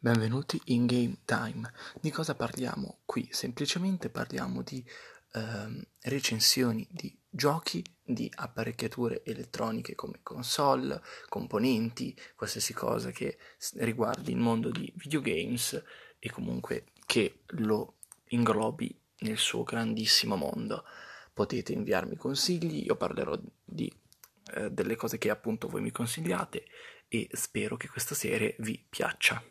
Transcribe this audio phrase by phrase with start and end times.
[0.00, 1.72] Benvenuti in Game Time.
[2.00, 3.28] Di cosa parliamo qui?
[3.32, 4.84] Semplicemente parliamo di
[5.32, 13.38] ehm, recensioni di giochi, di apparecchiature elettroniche come console, componenti, qualsiasi cosa che
[13.78, 15.82] riguardi il mondo di videogames
[16.20, 17.96] e comunque che lo
[18.28, 20.84] inglobi nel suo grandissimo mondo.
[21.32, 23.92] Potete inviarmi consigli, io parlerò di
[24.54, 26.66] eh, delle cose che appunto voi mi consigliate
[27.08, 29.42] e spero che questa serie vi piaccia.